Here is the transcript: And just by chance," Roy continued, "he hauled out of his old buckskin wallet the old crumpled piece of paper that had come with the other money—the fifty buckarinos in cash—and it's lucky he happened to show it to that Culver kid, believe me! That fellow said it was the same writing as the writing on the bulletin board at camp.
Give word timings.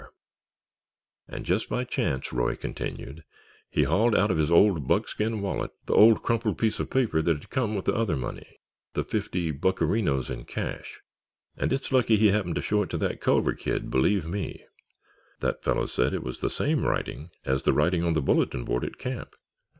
And 1.27 1.45
just 1.45 1.69
by 1.69 1.83
chance," 1.83 2.33
Roy 2.33 2.55
continued, 2.55 3.23
"he 3.69 3.83
hauled 3.83 4.15
out 4.15 4.31
of 4.31 4.39
his 4.39 4.49
old 4.49 4.87
buckskin 4.87 5.41
wallet 5.41 5.69
the 5.85 5.93
old 5.93 6.23
crumpled 6.23 6.57
piece 6.57 6.79
of 6.79 6.89
paper 6.89 7.21
that 7.21 7.37
had 7.37 7.49
come 7.51 7.75
with 7.75 7.85
the 7.85 7.93
other 7.93 8.17
money—the 8.17 9.03
fifty 9.03 9.51
buckarinos 9.51 10.31
in 10.31 10.45
cash—and 10.45 11.71
it's 11.71 11.91
lucky 11.91 12.15
he 12.15 12.29
happened 12.31 12.55
to 12.55 12.63
show 12.63 12.81
it 12.81 12.89
to 12.89 12.97
that 12.97 13.21
Culver 13.21 13.53
kid, 13.53 13.91
believe 13.91 14.25
me! 14.25 14.63
That 15.39 15.63
fellow 15.63 15.85
said 15.85 16.15
it 16.15 16.23
was 16.23 16.39
the 16.39 16.49
same 16.49 16.83
writing 16.83 17.29
as 17.45 17.61
the 17.61 17.71
writing 17.71 18.03
on 18.03 18.13
the 18.13 18.23
bulletin 18.23 18.63
board 18.65 18.83
at 18.83 18.97
camp. 18.97 19.35